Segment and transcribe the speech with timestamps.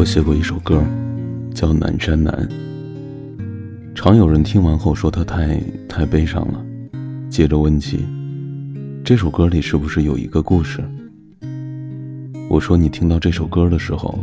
[0.00, 0.82] 我写过一首歌，
[1.54, 2.32] 叫《南山南》。
[3.94, 6.64] 常有人听完后说他太太悲伤了，
[7.28, 8.06] 接着问起
[9.04, 10.82] 这首歌里是不是有一个故事。
[12.48, 14.18] 我说你听到这首歌的时候，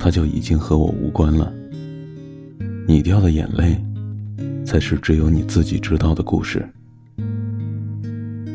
[0.00, 1.52] 它就已经和我无关了。
[2.86, 3.78] 你掉的眼泪，
[4.64, 6.66] 才是只有你自己知道的故事。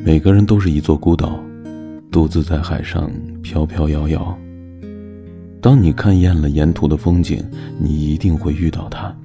[0.04, 1.40] 每个人都是一座孤岛，
[2.12, 3.08] 独自在海上
[3.44, 4.36] 飘飘摇摇。
[5.63, 7.41] 当你看厌了沿途的风景，
[7.80, 9.16] 你一定会遇到他，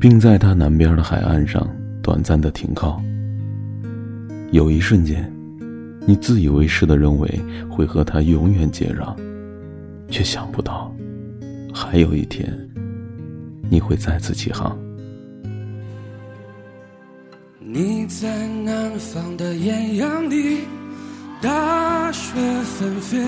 [0.00, 1.68] 并在他南边的海岸上
[2.00, 3.02] 短暂的停靠。
[4.52, 5.28] 有一瞬间，
[6.06, 7.28] 你自以为是的认为
[7.68, 9.12] 会和他永远接壤，
[10.08, 10.94] 却想不到，
[11.74, 12.48] 还有一天，
[13.68, 14.78] 你会再次起航。
[17.58, 20.58] 你在南方的艳阳里，
[21.42, 23.18] 大雪纷飞；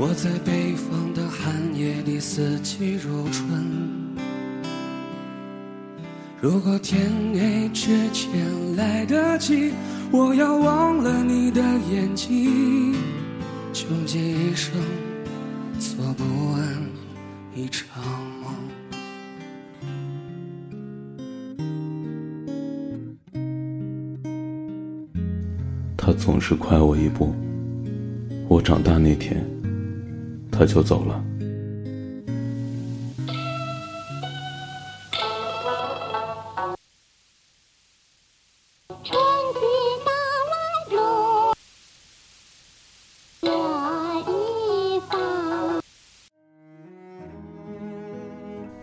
[0.00, 3.46] 我在北方的寒夜里，四季如春。
[6.40, 8.40] 如果天黑之前
[8.76, 9.74] 来得及，
[10.10, 11.60] 我要忘了你的
[11.92, 12.94] 眼睛，
[13.74, 14.72] 穷尽一生
[15.78, 16.66] 做不完
[17.54, 18.02] 一场
[18.40, 18.54] 梦。
[25.94, 27.34] 他总是快我一步。
[28.48, 29.46] 我长大那天，
[30.60, 31.24] 他就走了。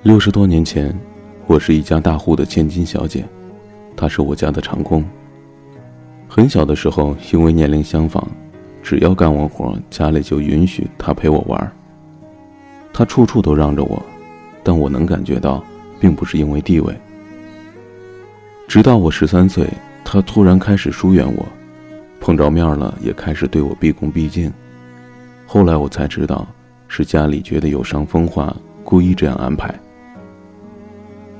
[0.02, 0.98] 六十多年前，
[1.46, 3.24] 我是一家大户的千金小姐，
[3.96, 5.06] 他是我家的长工。
[6.28, 8.28] 很小的时候，因为年龄相仿，
[8.88, 11.72] 只要干完活，家里就允许他陪我玩。
[12.94, 14.02] 他处处都让着我，
[14.64, 15.62] 但我能感觉到，
[16.00, 16.98] 并不是因为地位。
[18.66, 19.68] 直到我十三岁，
[20.06, 21.46] 他突然开始疏远我，
[22.22, 24.50] 碰着面了也开始对我毕恭毕敬。
[25.46, 26.48] 后来我才知道，
[26.88, 28.56] 是家里觉得有伤风化，
[28.86, 29.78] 故意这样安排。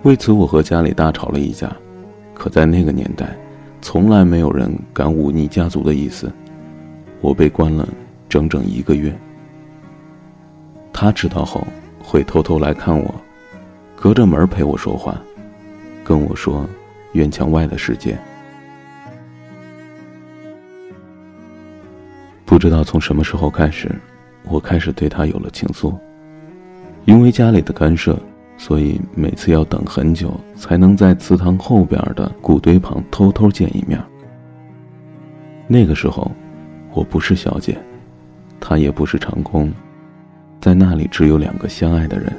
[0.04, 1.74] 为此，我和家里大吵了一架。
[2.34, 3.38] 可在那个年代，
[3.82, 6.30] 从来没有人敢忤逆家族的意思，
[7.22, 7.88] 我被关了
[8.28, 9.16] 整整一个月。
[10.92, 11.66] 他知道后
[12.00, 13.14] 会偷偷来看我，
[13.96, 15.20] 隔着门陪我说话，
[16.04, 16.68] 跟我说
[17.14, 18.18] 院墙外的世界。
[22.46, 23.94] 不知道从什么时候开始，
[24.44, 25.96] 我开始对他有了情愫，
[27.06, 28.18] 因为家里的干涉。
[28.60, 34.04] 所以每次要等很久，才能在祠堂后边的古堆旁偷偷见一面。
[35.68, 36.32] 那个时候，
[36.98, 37.78] 我不是小姐，
[38.60, 39.72] 他也不是长工，
[40.60, 42.34] 在那里只有两个相爱的人。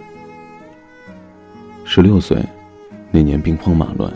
[1.84, 2.44] 十六岁，
[3.12, 4.12] 那年兵荒马乱，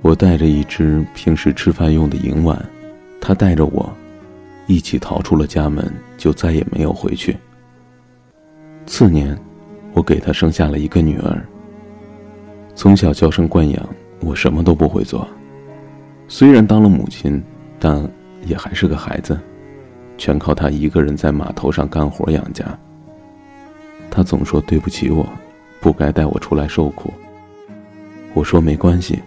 [0.00, 2.64] 我带着一只平时吃饭用的银碗，
[3.20, 3.92] 他带着我，
[4.68, 7.36] 一起逃出了家门，就再也没有回去。
[8.86, 9.36] 次年。
[9.94, 11.46] 我给他生下了一个女儿。
[12.74, 13.88] 从小娇生惯养，
[14.20, 15.28] 我什么都不会做。
[16.28, 17.42] 虽然当了母亲，
[17.78, 18.10] 但
[18.42, 19.38] 也还是个孩子，
[20.18, 22.64] 全靠他一个人在码头上干活养家。
[24.10, 25.26] 他总说对不起我，
[25.80, 27.12] 不该带我出来受苦。
[28.34, 29.18] 我说没关系，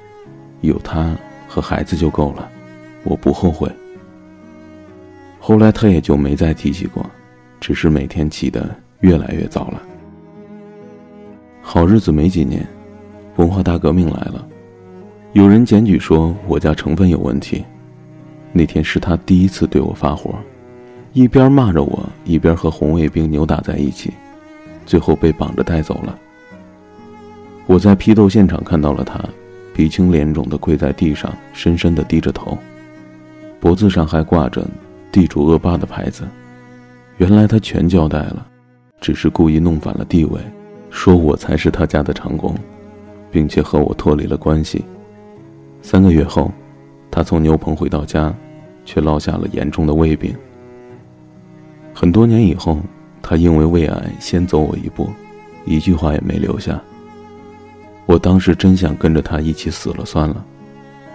[0.61, 1.15] 有他
[1.47, 2.49] 和孩子就够了，
[3.03, 3.71] 我不后悔。
[5.39, 7.05] 后来他也就没再提起过，
[7.59, 8.67] 只是每天起得
[8.99, 9.81] 越来越早了。
[11.61, 12.65] 好日子没几年，
[13.37, 14.47] 文化大革命来了，
[15.33, 17.63] 有人检举说我家成分有问题。
[18.57, 20.33] 那天是他第一次对我发火，
[21.11, 24.13] 一边骂着我，一边和红卫兵扭打在一起，
[24.85, 26.17] 最后被绑着带走了。
[27.65, 29.19] 我在批斗现场看到了他，
[29.73, 32.57] 鼻青脸肿的跪在地上，深深的低着头，
[33.59, 34.65] 脖子上还挂着
[35.11, 36.23] “地主恶霸”的牌子。
[37.17, 38.47] 原来他全交代了，
[39.01, 40.39] 只是故意弄反了地位。
[40.91, 42.55] 说我才是他家的长工，
[43.29, 44.81] 并且和我脱离了关系。
[45.81, 46.49] 三个月后，
[47.11, 48.33] 他从牛棚回到家，
[48.85, 50.33] 却落下了严重的胃病。
[51.93, 52.79] 很多年以后，
[53.21, 55.09] 他因为胃癌先走我一步，
[55.65, 56.79] 一句话也没留下。
[58.05, 60.45] 我当时真想跟着他一起死了算了，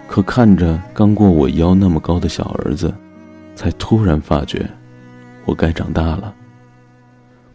[0.07, 2.93] 可看着刚过我腰那么高的小儿子，
[3.55, 4.69] 才突然发觉，
[5.45, 6.33] 我该长大了，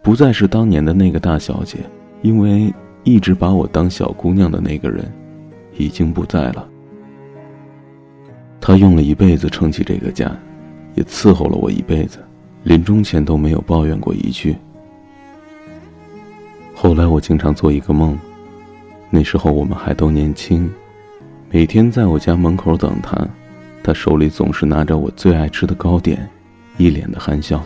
[0.03, 1.79] 不再是当年的那个大小姐。
[2.23, 2.73] 因为
[3.05, 5.13] 一直把我当小姑娘的那个人，
[5.77, 6.67] 已经不在了。
[8.61, 10.31] 他用了一辈子撑起这个家，
[10.95, 12.19] 也伺候了我一辈子，
[12.65, 14.57] 临终前都没有抱怨过一句
[16.75, 18.19] ：“后来我经常做一个梦，
[19.09, 20.69] 那时候我们还都年轻，
[21.51, 23.17] 每天在我家门口等他，
[23.83, 26.29] 他手里总是拿着我最爱吃的糕点，
[26.77, 27.63] 一脸的憨笑。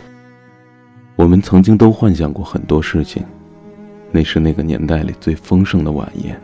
[1.16, 3.22] 我们曾经都幻想过很多事情，
[4.10, 6.38] 那是那个年代里最丰盛的晚宴，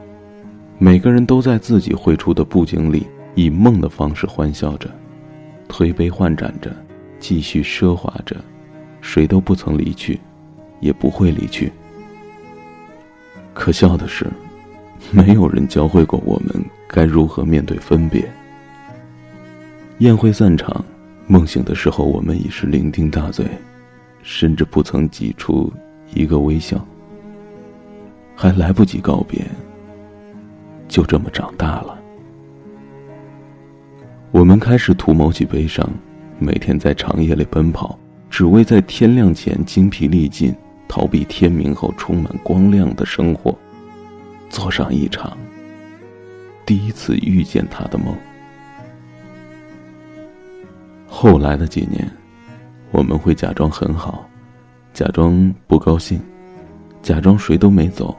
[0.78, 4.90] 每个人都在自己绘出的布景里，以梦的方式欢笑着，
[5.68, 6.74] 推杯换盏着，
[7.20, 8.34] 继续奢华着，
[9.00, 10.18] 谁都不曾离去，
[10.80, 11.70] 也不会离去。
[13.54, 14.26] 可笑的是，
[15.12, 18.28] 没有人教会过我们该如何面对分别。
[19.98, 20.84] 宴会散场，
[21.26, 23.46] 梦醒的时候，我们已是酩酊大醉。
[24.28, 25.72] 甚至不曾挤出
[26.12, 26.84] 一个微笑，
[28.34, 29.40] 还来不及告别，
[30.88, 31.96] 就这么长大了。
[34.36, 35.90] 我们开始图谋起悲伤，
[36.38, 37.98] 每天在长夜里奔跑，
[38.28, 40.54] 只为在天亮前精疲力尽，
[40.86, 43.56] 逃避天明后充满光亮的生活，
[44.50, 45.34] 做上一场
[46.66, 48.14] 第一次遇见他的梦。
[51.06, 52.06] 后来的几年。
[52.92, 54.28] 我们会假装很好，
[54.92, 56.20] 假装不高兴，
[57.00, 58.14] 假装谁都没走，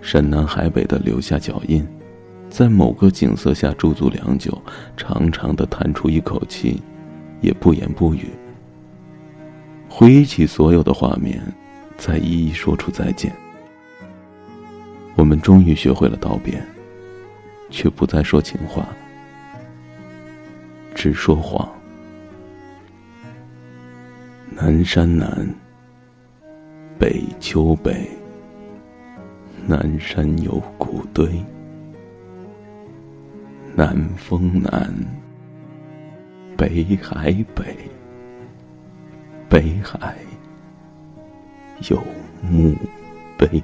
[0.00, 1.86] 山南海北的留下脚印，
[2.50, 4.60] 在某个景色下驻足良久，
[4.96, 6.82] 长长的叹出一口气，
[7.40, 8.28] 也不言不语。
[9.88, 11.40] 回忆起所有的画面，
[11.96, 13.32] 再一一说出再见。
[15.14, 16.62] 我们终于学会了道别，
[17.70, 18.88] 却不再说情话，
[20.94, 21.68] 只说谎。
[24.50, 25.48] 南山南，
[26.98, 28.08] 北秋北。
[29.66, 31.28] 南山有古堆，
[33.78, 34.92] 南风南，
[36.56, 37.76] 北海北。
[39.48, 40.16] 北海
[41.88, 42.02] 有
[42.42, 42.74] 墓
[43.38, 43.62] 碑。